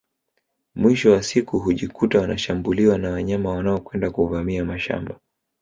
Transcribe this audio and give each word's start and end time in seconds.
Mwisho 0.75 1.11
wa 1.11 1.23
siku 1.23 1.59
hujikuta 1.59 2.21
wanashambuliwa 2.21 2.97
na 2.97 3.09
wanyama 3.11 3.49
wanaokwenda 3.51 4.11
kuvamia 4.11 4.65
mashamba 4.65 5.19